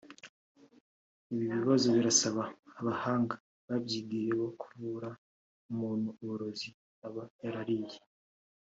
Ibi 1.33 1.45
bibazo 1.55 1.87
birasaba 1.97 2.43
abahanga 2.79 3.35
babyigiye 3.67 4.31
bo 4.39 4.49
kuvura 4.61 5.09
umuntu 5.71 6.07
uburozi 6.21 6.69
aba 7.07 7.23
yarariye 7.43 7.97